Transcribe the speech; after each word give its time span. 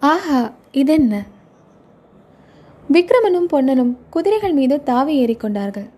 ஆஹா 0.00 0.52
இதென்ன? 0.72 1.14
விக்ரமனும் 2.92 3.48
பொன்னனும் 3.50 3.96
குதிரைகள் 4.10 4.52
மீது 4.52 4.82
தாவி 4.82 5.14
ஏறிக்கொண்டார்கள் 5.24 5.88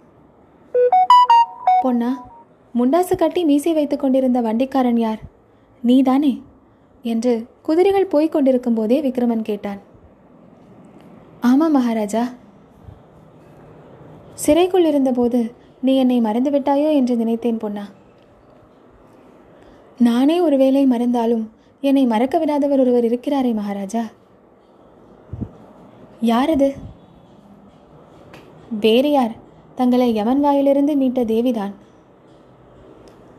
பொன்னா 1.82 2.30
முண்டாசு 2.74 3.16
கட்டி 3.16 3.44
மீசை 3.44 3.72
வைத்துக் 3.72 4.00
கொண்டிருந்த 4.00 4.40
வண்டிக்காரன் 4.40 4.98
யார்? 4.98 5.20
நீதானே? 5.82 6.42
என்று 7.02 7.46
குதிரைகள் 7.62 8.06
போய்க் 8.06 8.32
கொண்டிருக்கும் 8.32 8.74
போதே 8.74 9.02
விக்ரமன் 9.02 9.42
கேட்டான். 9.42 9.80
ஆமாம் 11.40 11.72
மகாராஜா. 11.72 12.28
சிறைக்குள் 14.34 14.84
இருந்தபோது 14.84 15.54
நீ 15.80 15.96
என்னை 15.96 16.20
மறந்துவிட்டாயோ 16.20 16.92
என்று 16.92 17.16
நினைத்தேன் 17.16 17.58
பொன்னா. 17.58 17.84
நானே 19.98 20.40
ஒருவேளை 20.40 20.86
மறந்தாலும் 20.86 21.52
என்னை 21.82 22.06
மறக்க 22.06 22.38
விடாதவர் 22.38 22.80
ஒருவர் 22.80 23.04
இருக்கிறாரே 23.04 23.52
மகாராஜா. 23.54 24.02
யார் 26.20 26.50
அது 26.50 26.74
வேறு 28.80 29.10
யார்? 29.10 29.32
தங்களை 29.74 30.14
யமன் 30.14 30.40
வாயிலிருந்து 30.40 30.96
மீட்ட 30.96 31.24
தேவிதான். 31.24 31.74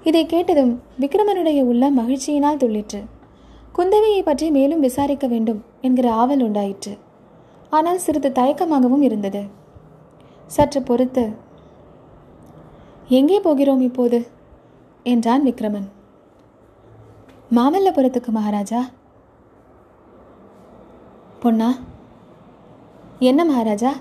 இதை 0.03 0.25
கேட்டதும் 0.25 0.81
விக்ரமனுடைய 0.99 1.61
உள்ளம் 1.61 1.97
மகிழ்ச்சியினால் 1.97 2.57
துள்ளிற்று. 2.57 3.01
குந்தவியை 3.77 4.21
பற்றி 4.23 4.51
மேலும் 4.51 4.79
விசாரிக்க 4.79 5.27
வேண்டும் 5.27 5.63
என்கிற 5.81 6.11
ஆவல் 6.13 6.41
உண்டாயிற்று. 6.41 6.97
ஆனால் 7.69 7.97
சிறிது 7.97 8.29
தயக்கமாகவும் 8.29 9.01
இருந்தது. 9.01 9.43
சற்று 10.45 10.81
பொறுத்து 10.81 11.25
எங்கே 13.07 13.39
போகிறோம் 13.39 13.81
இப்போது? 13.81 14.27
என்றான் 15.03 15.45
விக்ரமன். 15.45 15.87
மாமல்லபுரத்துக்கு 17.55 18.27
மகாராஜா. 18.27 18.79
பொண்ணா 21.41 21.67
என்ன 23.19 23.45
மகாராஜா? 23.45 23.91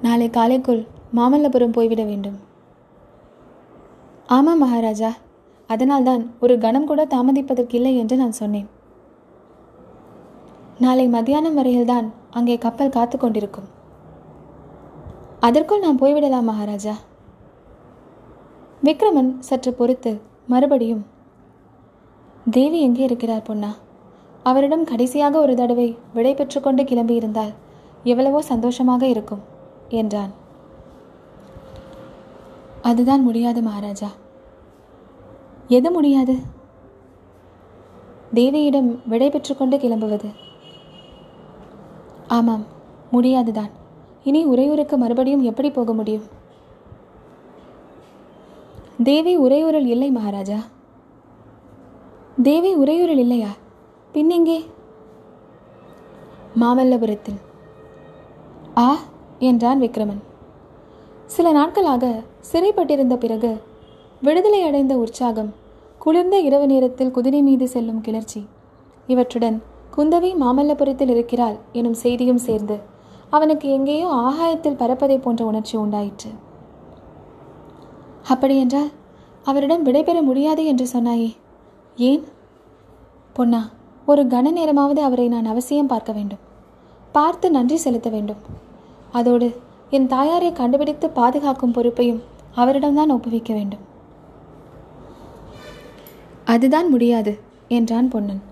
நாளை 0.00 0.30
காலைக்குள் 0.30 0.86
மாமல்லபுரம் 1.16 1.72
போய்விட 1.72 2.04
வேண்டும். 2.04 2.38
ஆமாம் 4.26 4.58
மகாராஜா 4.58 5.10
அதனால்தான் 5.66 6.30
ஒரு 6.40 6.58
கணம் 6.58 6.86
கூட 6.86 7.04
தாமதிப்பதற்கில்லை 7.04 7.96
என்று 7.96 8.16
நான் 8.16 8.32
சொன்னேன். 8.32 8.68
நாளை 10.78 11.08
மத்தியானம் 11.08 11.58
வரையில்தான் 11.58 12.12
அங்கே 12.30 12.58
கப்பல் 12.58 12.90
காத்து 12.90 13.18
கொண்டிருக்கும். 13.18 13.70
அதற்குள் 15.40 15.80
நான் 15.80 16.00
போய்விடலாம் 16.00 16.50
மகாராஜா. 16.52 16.94
விக்ரமன் 18.84 19.38
சற்று 19.38 19.72
பொறுத்து 19.72 20.20
மறுபடியும் 20.46 21.11
தேவி 22.50 22.80
எங்கே 22.80 23.02
இருக்கிறார் 23.02 23.42
பொன்னா? 23.42 23.76
அவரிடம் 24.42 24.84
கடைசியாக 24.84 25.38
ஒரு 25.38 25.54
தடவை 25.54 25.96
விடை 26.14 26.34
பெற்றுக்கொண்டு 26.34 26.82
கிளம்பியிருந்தால் 26.82 27.52
எவ்வளவோ 28.02 28.42
சந்தோஷமாக 28.42 29.06
இருக்கும் 29.06 29.42
என்றான். 29.88 30.32
அதுதான் 32.82 33.22
முடியாது 33.22 33.62
மகாராஜா. 33.62 34.08
எது 35.68 35.90
முடியாது? 35.90 36.36
தேவியிடம் 38.34 38.98
விடை 39.08 39.30
பெற்றுக்கொண்டு 39.30 39.76
கிளம்புவது. 39.76 40.30
ஆமாம் 42.26 42.66
முடியாதுதான். 43.10 43.70
இனி 44.24 44.44
உறையூருக்கு 44.44 44.98
மறுபடியும் 44.98 45.42
எப்படி 45.42 45.70
போக 45.70 45.92
முடியும்? 45.92 46.26
தேவி 49.02 49.38
உறையூரில் 49.38 49.86
இல்லை 49.86 50.10
மகாராஜா. 50.10 50.58
தேவி 52.42 52.70
உறையூரில் 52.74 53.22
இல்லையா? 53.22 53.50
பின்னெங்கே 54.14 54.58
மாமல்லபுரத்தில். 56.60 57.40
ஆ 58.76 58.86
என்றான் 59.38 59.80
விக்ரமன். 59.80 60.22
சில 61.26 61.52
நாட்களாக 61.52 62.22
சிறைப்பட்டிருந்த 62.52 63.16
பிறகு 63.16 63.50
விடுதலை 64.20 64.60
அடைந்த 64.62 64.96
உற்சாகம் 64.96 65.50
குளிர்ந்த 65.98 66.38
இரவு 66.38 66.66
நேரத்தில் 66.66 67.10
குதிரை 67.10 67.42
மீது 67.42 67.68
செல்லும் 67.68 68.00
கிளர்ச்சி 68.00 68.40
இவற்றுடன் 69.06 69.62
குந்தவி 69.96 70.32
மாமல்லபுரத்தில் 70.44 71.08
இருக்கிறாள் 71.08 71.56
எனும் 71.72 72.00
செய்தியும் 72.04 72.42
சேர்ந்து 72.48 72.78
அவனுக்கு 73.30 73.68
எங்கேயோ 73.68 74.08
ஆகாயத்தில் 74.08 74.80
பறப்பதை 74.82 75.20
போன்ற 75.20 75.44
உணர்ச்சி 75.44 75.76
உண்டாயிற்று. 75.76 76.32
அப்படியென்றால் 78.28 78.90
அவரிடம் 79.44 79.86
விடைபெற 79.86 80.22
முடியாது 80.22 80.64
என்று 80.66 80.86
சொன்னாயே 80.92 81.30
ஏன்? 81.96 82.24
பொன்னா 83.32 83.70
ஒரு 84.06 84.22
கன 84.22 84.50
நேரமாவது 84.50 85.02
அவரை 85.02 85.28
நான் 85.28 85.44
அவசியம் 85.44 85.86
பார்க்க 85.86 86.12
வேண்டும். 86.12 86.38
பார்த்து 87.12 87.50
நன்றி 87.50 87.76
செலுத்த 87.76 88.10
வேண்டும். 88.10 88.36
அதோடு 89.12 89.56
என் 89.90 90.06
தாயாரை 90.06 90.52
கண்டுபிடித்து 90.52 91.10
பாதுகாக்கும் 91.10 91.72
பொறுப்பையும் 91.72 92.22
அவரிடம்தான் 92.56 93.12
ஒப்புவிக்க 93.12 93.52
வேண்டும். 93.52 93.78
அதுதான் 96.44 96.88
முடியாது 96.88 97.38
என்றான் 97.68 98.08
பொன்னன். 98.08 98.42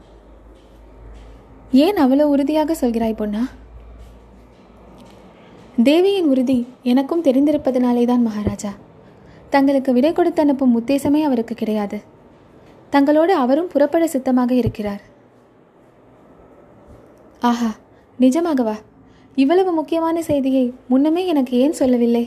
ஏன் 1.72 1.96
அவ்வளவு 1.96 2.30
உறுதியாக 2.30 2.76
சொல்கிறாய் 2.80 3.16
பொன்னா? 3.16 3.48
தேவியின் 5.82 6.28
உறுதி 6.28 6.66
எனக்கும் 6.82 7.22
தெரிந்திருப்பதனாலே 7.22 8.04
தான் 8.04 8.22
மகாராஜா. 8.22 8.70
தங்களுக்கு 9.50 9.92
விடை 9.92 10.12
கொடுத்து 10.12 10.42
அனுப்பும் 10.42 10.80
உத்தேசமே 10.80 11.22
அவருக்கு 11.22 11.54
கிடையாது. 11.54 12.09
தங்களோடு 12.94 13.32
அவரும் 13.42 13.68
புறப்பட 13.72 14.06
சித்தமாக 14.06 14.54
இருக்கிறார். 14.54 15.02
ஆஹா 17.40 17.70
நிஜமாகவா? 18.20 18.76
இவ்வளவு 19.34 19.72
முக்கியமான 19.72 20.22
செய்தியை 20.22 20.64
முன்னமே 20.88 21.22
எனக்கு 21.26 21.54
ஏன் 21.56 21.78
சொல்லவில்லை? 21.80 22.24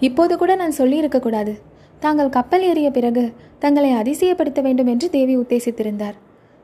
இப்போது 0.00 0.38
கூட 0.38 0.52
நான் 0.54 0.78
சொல்லியிருக்கக்கூடாது 0.78 1.52
தாங்கள் 2.00 2.34
கப்பல் 2.36 2.62
ஏறிய 2.62 2.88
பிறகு 2.90 3.24
தங்களை 3.58 3.90
அதிசயப்படுத்த 3.92 4.60
வேண்டும் 4.60 4.86
என்று 4.86 5.06
தேவி 5.10 5.34
உத்தேசித்திருந்தார். 5.36 6.16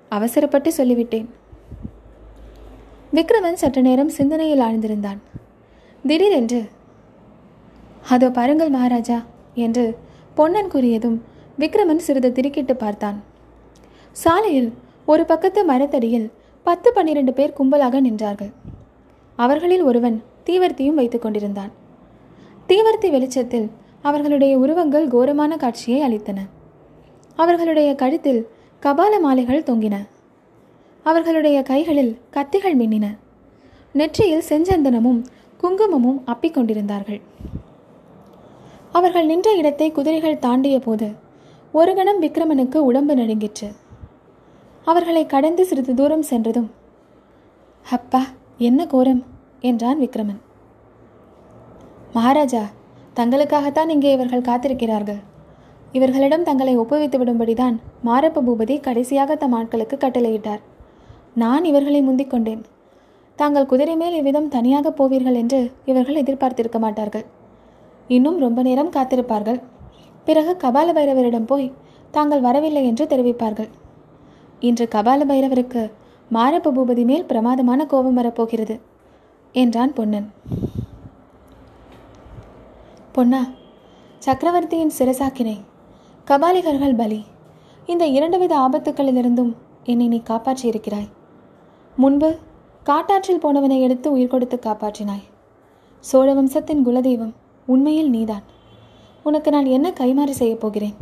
அவசரப்பட்டு 0.08 0.70
சொல்லிவிட்டேன். 0.76 1.28
விக்ரமன் 3.16 3.60
சற்று 3.62 3.82
நேரம் 3.82 4.12
சிந்தனையில் 4.18 4.64
ஆழ்ந்திருந்தான். 4.66 5.20
திடீரென்று 6.06 6.60
அதோ 8.08 8.28
பாருங்கள் 8.30 8.74
மகாராஜா 8.74 9.18
என்று 9.54 9.84
பொன்னன் 10.34 10.70
கூறியதும் 10.72 11.18
விக்ரமன் 11.60 12.04
சிறிது 12.06 12.28
திருக்கிட்டு 12.30 12.72
பார்த்தான். 12.72 13.18
சாலையில் 14.12 14.70
ஒரு 15.06 15.24
பக்கத்து 15.24 15.64
மரத்தடியில் 15.64 16.28
பத்து 16.66 16.92
பன்னிரண்டு 16.92 17.32
பேர் 17.32 17.56
கும்பலாக 17.58 17.96
நின்றார்கள். 18.06 18.52
அவர்களில் 19.38 19.82
ஒருவன் 19.82 20.22
தீவர்த்தியும் 20.46 20.98
வைத்துக் 21.00 21.22
கொண்டிருந்தான். 21.22 21.72
தீவர்த்தி 22.68 23.10
வெளிச்சத்தில் 23.10 23.70
அவர்களுடைய 24.02 24.58
உருவங்கள் 24.58 25.08
கோரமான 25.08 25.56
காட்சியை 25.56 26.00
அளித்தன. 26.08 26.38
அவர்களுடைய 27.36 27.94
கழுத்தில் 27.94 28.42
கபால 28.82 29.12
மாலைகள் 29.20 29.62
தொங்கின. 29.62 29.96
அவர்களுடைய 31.02 31.62
கைகளில் 31.62 32.18
கத்திகள் 32.32 32.78
மின்னின. 32.80 33.06
நெற்றியில் 33.92 34.48
செஞ்சந்தனமும் 34.48 35.20
குங்குமமும் 35.60 36.22
அப்பிக்கொண்டிருந்தார்கள் 36.26 37.20
அவர்கள் 38.92 39.26
நின்ற 39.26 39.48
இடத்தை 39.52 39.92
குதிரைகள் 39.92 40.38
தாண்டிய 40.38 40.78
போது 40.78 41.08
ஒரு 41.78 41.92
கணம் 41.94 42.22
விக்ரமனுக்கு 42.22 42.78
உடம்பு 42.88 43.14
நடுங்கிற்று. 43.14 43.68
அவர்களை 44.84 45.22
கடந்து 45.26 45.62
சிறிது 45.66 45.92
தூரம் 45.94 46.24
சென்றதும் 46.30 46.70
அப்பா 47.86 48.22
என்ன 48.68 48.86
கோரம்? 48.86 49.20
என்றான் 49.60 50.00
விக்ரமன். 50.00 50.40
மகாராஜா 52.12 52.62
தங்களுக்காகத்தான் 53.16 53.88
இங்கே 53.88 54.12
இவர்கள் 54.12 54.46
காத்திருக்கிறார்கள். 54.50 55.20
இவர்களிடம் 55.92 56.42
தங்களை 56.42 56.74
ஒப்புவித்து 56.78 57.16
விடும்படிதான் 57.20 57.76
மாரப்ப 58.04 58.44
பூபதி 58.48 58.80
கடைசியாக 58.80 59.36
தம் 59.36 59.54
ஆட்களுக்கு 59.54 59.96
கட்டளையிட்டார். 60.04 60.62
நான் 61.34 61.64
இவர்களை 61.64 62.02
முந்திக் 62.02 62.30
கொண்டேன். 62.30 62.62
தாங்கள் 63.38 63.66
குதிரை 63.66 63.96
மேல் 63.96 64.14
இவ்விதம் 64.14 64.48
தனியாக 64.48 64.90
போவீர்கள் 64.90 65.40
என்று 65.42 65.60
இவர்கள் 65.84 66.14
எதிர்பார்த்திருக்க 66.14 66.78
மாட்டார்கள். 66.78 67.24
இன்னும் 68.08 68.38
ரொம்ப 68.38 68.62
நேரம் 68.62 68.94
காத்திருப்பார்கள். 68.96 69.60
பிறகு 70.26 70.52
கபால 70.62 70.88
பைரவரிடம் 70.96 71.48
போய் 71.52 71.72
தாங்கள் 72.10 72.40
வரவில்லை 72.40 72.82
என்று 72.84 73.04
தெரிவிப்பார்கள். 73.06 73.70
இன்று 74.60 74.88
கபால 74.94 75.20
பைரவருக்கு 75.30 75.82
மாரப்ப 76.30 76.72
பூபதி 76.76 77.04
மேல் 77.04 77.28
பிரமாதமான 77.30 77.86
கோபம் 77.86 78.18
வரப்போகிறது 78.18 78.74
என்றான் 79.54 79.92
பொன்னன். 79.92 80.28
பொன்னா 83.12 83.40
சக்கரவர்த்தியின் 84.18 84.96
சிறசாக்கினை 84.98 85.56
கபாலிகர்கள் 86.26 86.96
பலி 86.96 87.20
இந்த 87.86 88.04
இரண்டு 88.16 88.38
வித 88.38 88.54
ஆபத்துக்களிலிருந்தும் 88.66 89.52
என்னை 89.84 90.06
நீ 90.08 90.18
காப்பாற்றியிருக்கிறாய். 90.28 91.08
முன்பு 91.96 92.30
காட்டாற்றில் 92.86 93.42
போனவனை 93.42 93.78
எடுத்து 93.80 94.08
உயிர் 94.12 94.32
கொடுத்து 94.32 94.56
காப்பாற்றினாய். 94.66 95.24
சோழ 96.04 96.28
வம்சத்தின் 96.34 96.84
குலதெய்வம் 96.86 97.34
உண்மையில் 97.66 98.10
நீதான். 98.10 98.44
உனக்கு 99.22 99.50
நான் 99.50 99.66
என்ன 99.66 99.92
கைமாறு 100.00 100.30
செய்யப் 100.30 100.60
போகிறேன்? 100.60 100.94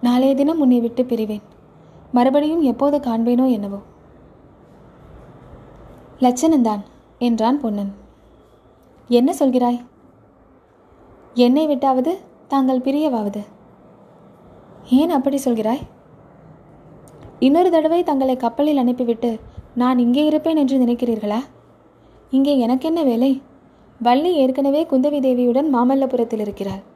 நாளைய 0.00 0.34
தினம் 0.34 0.60
உன்னை 0.60 0.80
விட்டு 0.80 1.02
பிரிவேன். 1.02 1.44
மறுபடியும் 2.12 2.62
எப்போது 2.62 2.98
காண்பேனோ 2.98 3.50
என்னவோ. 3.50 3.78
லட்சணந்தான் 6.20 6.82
என்றான் 7.18 7.60
பொன்னன். 7.60 7.94
என்ன 9.08 9.34
சொல்கிறாய்? 9.38 9.80
என்னை 11.34 11.66
விட்டாவது 11.66 12.18
தாங்கள் 12.48 12.80
பிரியவாவது? 12.80 13.44
ஏன் 14.90 15.10
அப்படி 15.10 15.40
சொல்கிறாய்? 15.44 15.82
இன்னொரு 17.38 17.70
தடவை 17.70 18.02
தங்களை 18.02 18.36
கப்பலில் 18.36 18.76
அனுப்பிவிட்டு 18.76 19.40
நான் 19.74 19.98
இங்கே 19.98 20.24
இருப்பேன் 20.24 20.56
என்று 20.56 20.78
நினைக்கிறீர்களா? 20.78 21.40
இங்கே 22.30 22.58
எனக்கென்ன 22.58 23.02
வேலை? 23.02 23.42
வள்ளி 24.00 24.34
ஏற்கனவே 24.34 24.84
குந்தவி 24.84 25.20
தேவியுடன் 25.20 25.74
மாமல்லபுரத்தில் 25.74 26.40
இருக்கிறாள். 26.40 26.94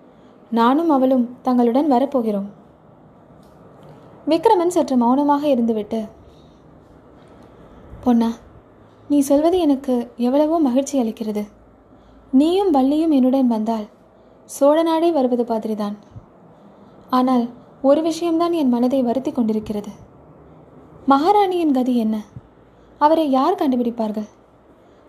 நானும் 0.51 0.91
அவளும் 0.91 1.27
தங்களுடன் 1.43 1.93
வரப்போகிறோம். 1.93 2.49
விக்ரமன் 4.29 4.75
சற்று 4.77 4.97
மௌனமாக 4.97 5.47
இருந்துவிட்டு 5.47 6.01
பொன்னா 8.05 8.31
நீ 9.09 9.21
சொல்வது 9.21 9.59
எனக்கு 9.59 9.95
எவ்வளவோ 10.17 10.59
மகிழ்ச்சி 10.59 10.95
அளிக்கிறது. 11.03 11.43
நீயும் 12.33 12.75
வள்ளியும் 12.75 13.15
என்னுடன் 13.19 13.47
வந்தால் 13.47 13.87
சோழ 14.45 14.83
நாடே 14.83 15.11
வருவது 15.11 15.45
மாதிரிதான். 15.45 15.97
ஆனால் 17.11 17.45
ஒரு 17.83 18.03
விஷயம்தான் 18.03 18.53
என் 18.53 18.69
மனதை 18.69 19.03
வருத்தி 19.03 19.31
கொண்டிருக்கிறது. 19.33 19.91
மகாராணியின் 21.07 21.73
கதி 21.73 21.97
என்ன? 21.97 22.17
அவரை 22.99 23.31
யார் 23.31 23.61
கண்டுபிடிப்பார்கள்? 23.63 24.29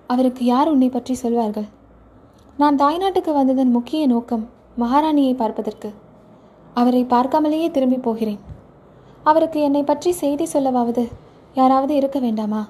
அவருக்கு 0.08 0.46
யார் 0.46 0.70
உன்னை 0.70 0.90
பற்றி 0.90 1.14
சொல்வார்கள்? 1.14 1.70
நான் 2.58 2.76
தாய்நாட்டுக்கு 2.76 3.34
வந்ததன் 3.34 3.72
முக்கிய 3.72 4.08
நோக்கம் 4.08 4.46
மகாராணியை 4.82 5.36
பார்ப்பதற்கு. 5.36 5.94
அவரை 6.74 7.06
பார்க்காமலேயே 7.10 7.72
திரும்பி 7.72 7.98
போகிறேன். 7.98 8.40
அவருக்கு 9.24 9.62
என்னை 9.62 9.84
பற்றி 9.84 10.12
செய்தி 10.12 10.48
சொல்லவாவது 10.54 11.04
யாராவது 11.54 11.96
இருக்க 11.96 12.20
வேண்டாமா? 12.20 12.62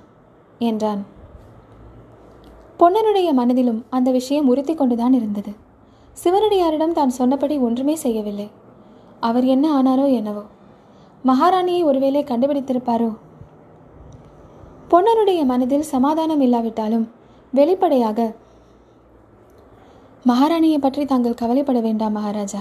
என்றான். 0.59 1.01
பொன்னனுடைய 2.79 3.29
மனதிலும் 3.31 3.85
அந்த 3.89 4.11
விஷயம் 4.11 4.47
உறுத்தி 4.47 4.73
கொண்டுதான் 4.73 5.13
இருந்தது. 5.13 5.51
சிவனடியாரிடம் 6.23 6.91
தான் 6.91 7.09
சொன்னபடி 7.09 7.57
ஒன்றுமே 7.57 7.95
செய்யவில்லை. 7.95 8.47
அவர் 9.19 9.45
என்ன 9.45 9.65
ஆனாரோ 9.81 10.05
என்னவோ. 10.13 10.43
மகாராணியை 11.25 11.83
ஒருவேளை 11.83 12.23
கண்டுபிடித்திருப்பாரோ? 12.23 13.09
பொன்னனுடைய 14.89 15.41
மனதில் 15.45 15.91
சமாதானம் 15.93 16.41
இல்லாவிட்டாலும் 16.41 17.05
வெளிப்படையாக 17.53 18.19
மகாராணியை 20.29 20.77
பற்றி 20.77 21.05
தாங்கள் 21.05 21.33
கவலைப்பட 21.33 21.79
வேண்டாம் 21.79 22.11
மகாராஜா. 22.11 22.59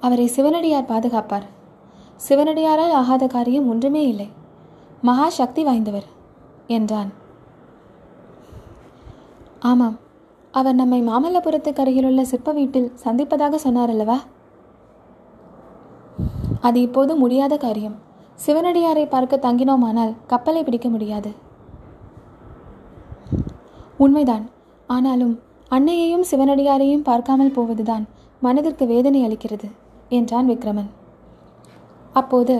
அவரை 0.00 0.26
சிவனடியார் 0.26 0.84
பாதுகாப்பார். 0.84 1.46
சிவனடியாரால் 2.28 2.92
ஆகாத 2.92 3.26
காரியம் 3.26 3.68
ஒன்றுமே 3.68 4.02
இல்லை. 4.08 4.28
மகா 5.00 5.28
சக்தி 5.28 5.64
வாய்ந்தவர் 5.64 6.06
என்றான். 6.66 7.10
ஆமாம் 9.60 9.96
அவர் 10.50 10.74
நம்மை 10.74 11.00
மாமல்லபுரத்துக்கு 11.02 11.82
அருகிலுள்ள 11.82 12.22
சிற்ப 12.22 12.52
வீட்டில் 12.52 12.92
சந்திப்பதாக 13.04 13.54
சொன்னார் 13.54 13.88
அல்லவா 13.88 14.18
அது 16.60 16.80
இப்போது 16.80 17.16
முடியாத 17.16 17.56
காரியம். 17.56 17.96
சிவனடியாரை 18.46 19.04
பார்க்க 19.08 19.36
தங்கினோமானால் 19.36 20.14
கப்பலை 20.26 20.62
பிடிக்க 20.64 20.88
முடியாது. 20.88 21.30
உண்மைதான். 23.96 24.44
ஆனாலும் 24.86 25.34
அன்னையையும் 25.76 26.24
சிவனடியாரையும் 26.30 27.06
பார்க்காமல் 27.08 27.54
போவதுதான் 27.56 28.04
மனதிற்கு 28.40 28.84
வேதனை 28.86 29.20
அளிக்கிறது 29.26 29.68
என்றான் 30.08 30.48
விக்ரமன். 30.50 30.90
அப்போது 32.12 32.54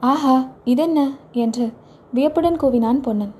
ஆஹா 0.00 0.36
இதென்ன? 0.64 1.00
என்று 1.44 1.66
வியப்புடன் 2.12 2.58
கூவினான் 2.62 3.00
பொன்னன். 3.00 3.34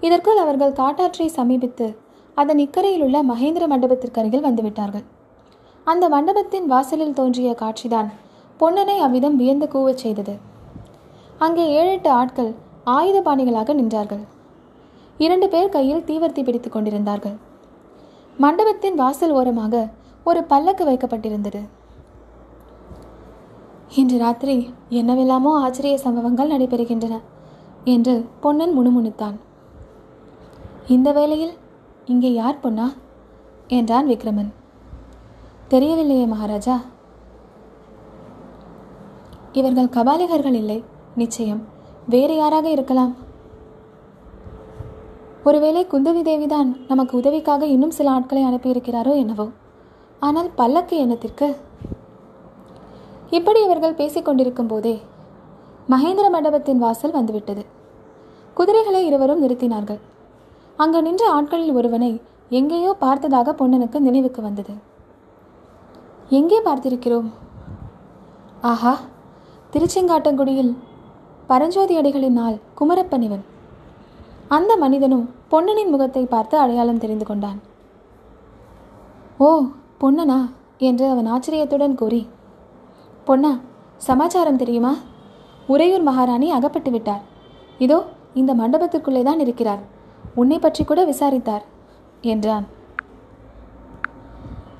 இதற்குள் 0.00 0.42
அவர்கள் 0.44 0.76
காட்டாற்றை 0.80 1.28
சமீபித்து 1.28 1.86
அதன் 2.34 2.58
இக்கரையில் 2.58 3.04
உள்ள 3.06 3.18
மகேந்திர 3.22 3.64
மண்டபத்திற்கு 3.66 4.20
அருகில் 4.20 4.46
வந்துவிட்டார்கள். 4.48 5.06
அந்த 5.84 6.04
மண்டபத்தின் 6.08 6.66
வாசலில் 6.66 7.16
தோன்றிய 7.18 7.50
காட்சிதான் 7.62 8.08
பொன்னனை 8.60 8.96
அவ்விதம் 8.98 9.36
வியந்து 9.36 9.66
கூவச் 9.74 10.02
செய்தது. 10.04 10.34
அங்கே 11.38 11.64
ஏழெட்டு 11.70 12.10
ஆட்கள் 12.10 12.52
ஆயுதபாணிகளாக 12.96 13.74
நின்றார்கள். 13.80 14.24
இரண்டு 15.18 15.48
பேர் 15.48 15.68
கையில் 15.68 16.04
தீவர்த்தி 16.06 16.44
பிடித்துக் 16.44 16.72
கொண்டிருந்தார்கள். 16.72 17.36
மண்டபத்தின் 18.36 18.94
வாசல் 18.94 19.30
ஓரமாக 19.30 19.88
ஒரு 20.24 20.44
பல்லக்கு 20.44 20.84
வைக்கப்பட்டிருந்தது. 20.84 21.68
இன்று 23.90 24.18
ராத்திரி 24.18 24.74
என்னவெல்லாமோ 24.88 25.60
ஆச்சரிய 25.60 25.98
சம்பவங்கள் 25.98 26.50
நடைபெறுகின்றன 26.50 27.20
என்று 27.84 28.28
பொன்னன் 28.40 28.78
முணுமுணுத்தான். 28.78 29.36
இந்த 30.86 31.12
வேளையில் 31.12 31.52
இங்கே 32.06 32.32
யார் 32.32 32.60
பொன்னா? 32.60 32.92
என்றான் 33.66 34.08
விக்ரமன். 34.08 34.52
தெரியவில்லையே 35.70 36.26
மகாராஜா. 36.26 36.80
இவர்கள் 39.52 39.94
கபாலிகர்கள் 39.96 40.54
இல்லை. 40.54 40.84
நிச்சயம் 41.14 41.62
வேறு 42.08 42.36
யாராக 42.36 42.70
இருக்கலாம். 42.70 43.25
ஒருவேளை 45.46 45.82
குந்தவி 45.90 46.22
தேவிதான் 46.28 46.68
நமக்கு 46.88 47.14
உதவிக்காக 47.20 47.66
இன்னும் 47.66 47.94
சில 47.98 48.10
ஆட்களை 48.10 48.42
அனுப்பியிருக்கிறாரோ 48.44 49.12
என்னவோ? 49.22 49.46
ஆனால் 50.20 50.48
பல்லக்கு 50.54 50.94
எண்ணத்திற்கு 51.02 51.48
இப்படி 53.30 53.60
இவர்கள் 53.66 53.98
பேசிக்கொண்டிருக்கும் 54.00 54.70
போதே 54.72 54.94
மகேந்திர 55.92 56.26
மண்டபத்தின் 56.34 56.82
வாசல் 56.84 57.16
வந்துவிட்டது. 57.16 57.62
குதிரைகளை 58.54 59.00
இருவரும் 59.06 59.42
நிறுத்தினார்கள். 59.44 60.00
அங்கு 60.76 61.00
நின்ற 61.02 61.24
ஆட்களில் 61.30 61.76
ஒருவனை 61.78 62.10
எங்கேயோ 62.58 62.92
பார்த்ததாக 63.04 63.54
பொன்னனுக்கு 63.60 63.98
நினைவுக்கு 63.98 64.42
வந்தது. 64.42 64.74
எங்கே 66.38 66.60
பார்த்திருக்கிறோம்? 66.60 67.28
ஆஹா 68.70 68.94
திருச்செங்காட்டங்குடியில் 69.72 70.72
பரஞ்சோதி 71.50 71.96
அடிகளின் 72.00 72.38
நாள் 72.40 72.56
குமரப்பன் 72.74 73.26
அந்த 74.48 74.76
மனிதனும் 74.76 75.30
பொன்னனின் 75.50 75.90
முகத்தை 75.90 76.26
பார்த்து 76.26 76.58
அடையாளம் 76.58 76.98
தெரிந்து 76.98 77.24
கொண்டான். 77.24 77.60
ஓ 79.38 79.62
பொன்னனா? 80.00 80.50
என்று 80.78 81.08
அவன் 81.08 81.26
ஆச்சரியத்துடன் 81.26 81.94
கூறி 81.94 82.28
பொன்னா 83.24 83.60
சமாச்சாரம் 83.96 84.56
தெரியுமா? 84.56 84.94
உறையூர் 85.66 86.02
மகாராணி 86.02 86.50
அகப்பட்டு 86.50 86.90
விட்டார். 86.90 87.22
இதோ 87.78 88.04
இந்த 88.34 88.54
மண்டபத்திற்குள்ளே 88.54 89.22
தான் 89.22 89.40
இருக்கிறார். 89.40 89.82
உன்னை 90.34 90.58
பற்றி 90.58 90.84
கூட 90.84 91.04
விசாரித்தார் 91.04 91.64
என்றான். 92.20 92.66